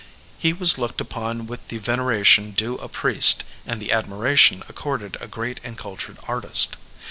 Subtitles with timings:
[0.39, 5.27] He was looked upon with the veneration due a priest and the admiration accorded a
[5.27, 6.75] great and cultured artist.